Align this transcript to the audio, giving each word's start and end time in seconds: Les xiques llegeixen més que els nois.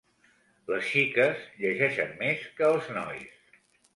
Les 0.71 0.85
xiques 0.93 1.43
llegeixen 1.59 2.17
més 2.23 2.47
que 2.61 2.67
els 2.71 2.91
nois. 2.99 3.37